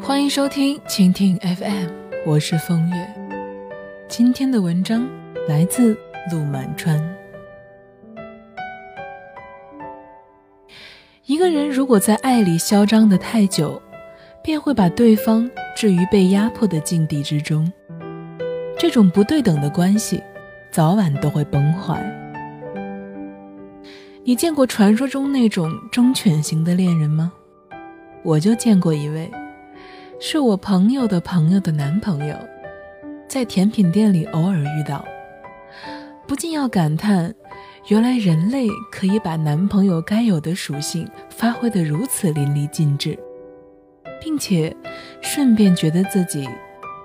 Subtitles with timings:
[0.00, 1.88] 欢迎收听蜻蜓 FM，
[2.26, 3.14] 我是风月。
[4.08, 5.08] 今天的文章
[5.46, 5.96] 来自
[6.32, 7.00] 陆满川。
[11.26, 13.80] 一个人如果在爱里嚣张的太久，
[14.42, 17.72] 便会把对方置于被压迫的境地之中。
[18.76, 20.20] 这种不对等的关系，
[20.72, 22.04] 早晚都会崩坏。
[24.24, 27.32] 你见过传说中那种忠犬型的恋人吗？
[28.26, 29.30] 我就见过一位，
[30.18, 32.36] 是我朋友的朋友的男朋友，
[33.28, 35.04] 在甜品店里偶尔遇到，
[36.26, 37.32] 不禁要感叹，
[37.86, 43.16] 原来人类可以把男朋友该有的属性发挥得如此淋漓尽致，
[44.20, 44.76] 并且
[45.20, 46.48] 顺便觉得自己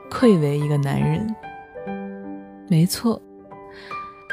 [0.09, 1.35] 愧为一个男人。
[2.67, 3.21] 没错，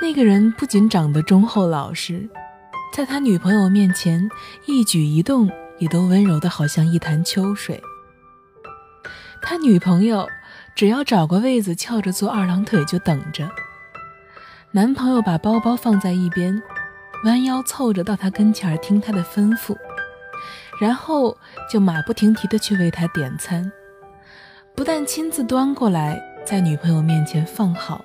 [0.01, 2.27] 那个人不仅长得忠厚老实。
[2.95, 4.27] 在他女朋友面前，
[4.67, 7.81] 一举一动也都温柔的好像一潭秋水。
[9.41, 10.29] 他女朋友
[10.75, 13.49] 只要找个位子翘着坐二郎腿就等着。
[14.73, 16.61] 男朋友把包包放在一边，
[17.25, 19.77] 弯腰凑着到他跟前听他的吩咐，
[20.81, 21.37] 然后
[21.71, 23.71] 就马不停蹄的去为他点餐，
[24.75, 28.05] 不但亲自端过来在女朋友面前放好，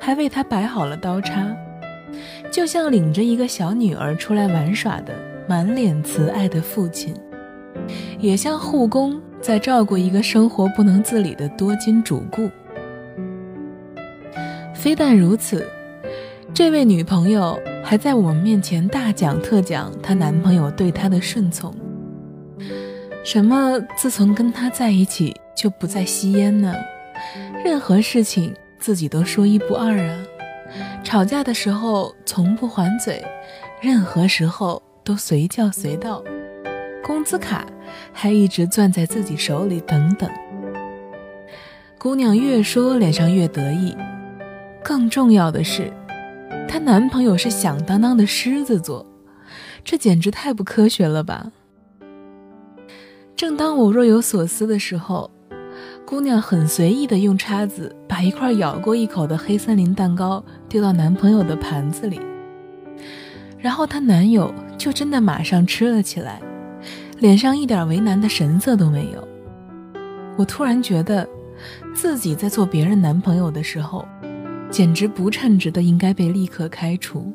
[0.00, 1.46] 还为他摆好了刀叉。
[2.50, 5.14] 就像领着一个小女儿出来玩耍的
[5.50, 7.12] 满脸慈爱的父亲，
[8.20, 12.48] 也像护工在照顾一个生活不能自理的多金主顾。
[14.72, 15.68] 非但如此，
[16.54, 21.74] 这位女朋友还在我们面前大讲特讲她男朋友对她的顺从，
[23.24, 26.72] 什么自从跟他在一起就不再吸烟呢？
[27.64, 30.16] 任何事情自己都说一不二啊。
[31.02, 33.20] 吵架的时候从不还嘴，
[33.80, 36.22] 任何时候都随叫随到，
[37.02, 37.66] 工资卡
[38.12, 40.30] 还一直攥在自己手里，等等。
[41.98, 43.96] 姑娘越说脸上越得意，
[44.82, 45.92] 更重要的是，
[46.68, 49.04] 她男朋友是响当当的狮子座，
[49.84, 51.50] 这简直太不科学了吧！
[53.36, 55.30] 正当我若有所思的时候。
[56.06, 62.20] 姑娘很随意的用叉子把一块咬过一口的黑森林蛋糕丢到男朋友的盘子里，
[63.58, 66.40] 然后她男友就真的马上吃了起来，
[67.18, 69.28] 脸上一点为难的神色都没有。
[70.38, 71.28] 我突然觉得，
[71.94, 74.08] 自己在做别人男朋友的时候，
[74.70, 77.30] 简直不称职的应该被立刻开除。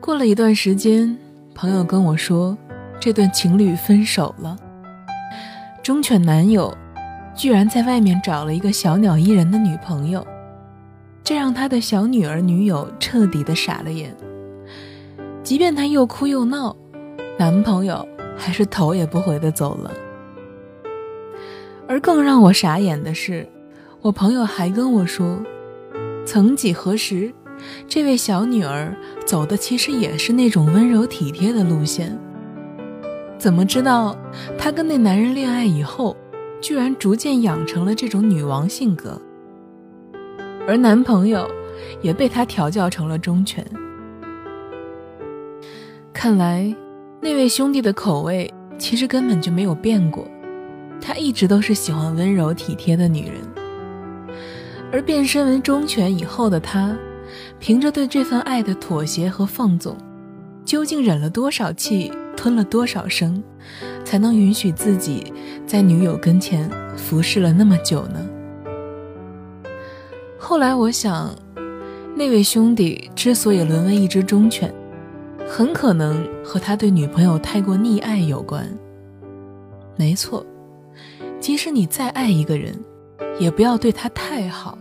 [0.00, 1.18] 过了一段时间，
[1.52, 2.56] 朋友跟我说，
[3.00, 4.56] 这对情侣分手了。
[5.82, 6.72] 忠犬男友
[7.34, 10.24] 居然在外面找了一个小鸟依人的女朋友，
[11.28, 14.16] 这让他的小女儿女友彻底的傻了眼。
[15.42, 16.74] 即便他又哭又闹，
[17.38, 19.92] 男朋友还是头也不回的走了。
[21.86, 23.46] 而更让我傻眼的是，
[24.00, 25.38] 我朋友还跟我说，
[26.24, 27.30] 曾几何时，
[27.86, 28.96] 这位小女儿
[29.26, 32.18] 走的其实也是那种温柔体贴的路线。
[33.36, 34.16] 怎么知道，
[34.56, 36.16] 她跟那男人恋爱以后，
[36.62, 39.20] 居然逐渐养成了这种女王性格，
[40.68, 41.50] 而男朋友
[42.02, 43.66] 也被她调教成了忠犬。
[46.12, 46.76] 看来，
[47.22, 50.28] 那位兄弟的口味其实根本就没有变过，
[51.00, 53.36] 他一直都是喜欢温柔体贴的女人。
[54.92, 56.94] 而变身为忠犬以后的他，
[57.58, 59.96] 凭着对这份爱的妥协和放纵，
[60.66, 62.12] 究竟忍了多少气？
[62.36, 63.42] 吞了多少声，
[64.04, 65.32] 才能允许自己
[65.66, 68.37] 在女友跟前服侍了那么久呢？
[70.48, 71.30] 后来我想，
[72.16, 74.74] 那位兄弟之所以沦为一只忠犬，
[75.46, 78.66] 很可能和他对女朋友太过溺爱有关。
[79.94, 80.42] 没错，
[81.38, 82.74] 即使你再爱一个人，
[83.38, 84.78] 也不要对他太好，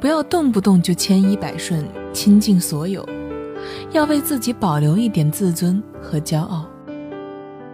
[0.00, 3.04] 不要动不动就千依百顺、倾尽所有。
[3.90, 6.64] 要为自己保留一点自尊和骄傲，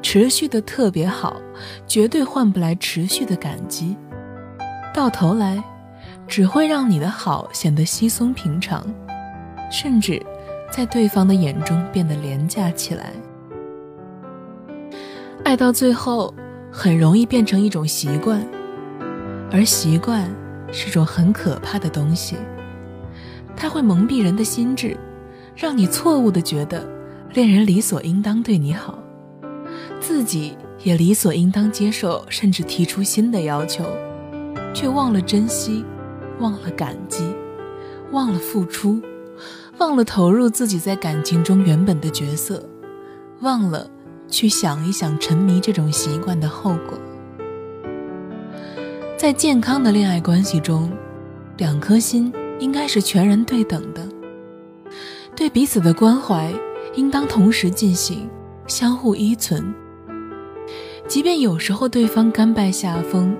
[0.01, 1.37] 持续的特别好，
[1.87, 3.95] 绝对换不来持续的感激，
[4.95, 5.63] 到头来，
[6.27, 8.85] 只会让你的好显得稀松平常，
[9.71, 10.21] 甚至
[10.71, 13.13] 在对方的眼中变得廉价起来。
[15.45, 16.33] 爱到最后，
[16.73, 18.41] 很容易变成一种习惯，
[19.51, 20.29] 而习惯
[20.73, 22.37] 是种很可怕的东西，
[23.57, 24.97] 它会蒙蔽人的心智。
[25.57, 26.85] 让你错误的觉得
[27.33, 28.99] 恋人理所应当对你好，
[30.01, 33.85] 自己也理所应当接受，甚至提出新的要求，
[34.75, 35.85] 却忘了珍惜，
[36.41, 37.35] 忘了感激，
[38.11, 39.01] 忘了付出，
[39.79, 42.63] 忘了投入自己在感情中原本的角色，
[43.41, 43.89] 忘了
[44.29, 46.99] 去想一想沉迷这种习惯的后果。
[49.17, 50.91] 在健康的恋爱关系中，
[51.57, 54.07] 两颗心应该是全然对等的，
[55.35, 56.53] 对彼此的关怀
[56.95, 58.29] 应当同时进行，
[58.67, 59.75] 相互依存。
[61.07, 63.37] 即便有时候对方甘拜下风，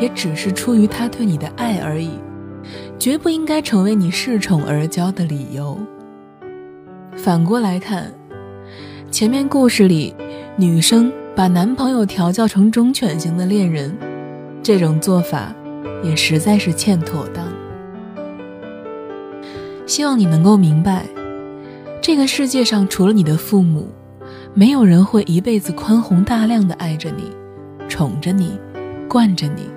[0.00, 2.10] 也只是出于他对你的爱而已，
[3.02, 5.76] 绝不应该成为你恃宠而骄的理由。
[7.16, 8.14] 反过来看，
[9.10, 10.14] 前面故事里，
[10.54, 13.92] 女生把男朋友调教成忠犬型的恋人，
[14.62, 15.52] 这种做法
[16.04, 17.44] 也实在是欠妥当。
[19.84, 21.04] 希望你能够明白，
[22.00, 23.88] 这个世界上除了你的父母。
[24.54, 27.32] 没有人会一辈子宽宏大量的爱着你，
[27.88, 28.56] 宠着你，
[29.08, 29.68] 惯着你。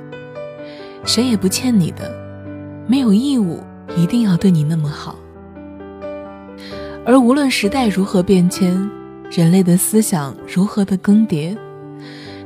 [1.03, 2.24] 谁也不欠你的，
[2.87, 3.61] 没有义务
[3.97, 5.15] 一定要对你那么好。
[7.05, 8.89] 而无论时代如何变迁，
[9.31, 11.57] 人类的思想如何的更迭，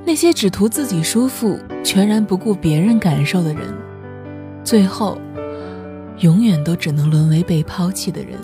[0.06, 3.74] 那些只图自己舒服、全然不顾别人感受的人，
[4.63, 5.18] 最后，
[6.19, 8.38] 永远都只能沦为被抛弃的人。